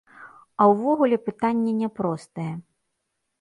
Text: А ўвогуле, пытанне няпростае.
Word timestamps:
А 0.63 0.65
ўвогуле, 0.71 1.19
пытанне 1.27 1.71
няпростае. 1.83 2.49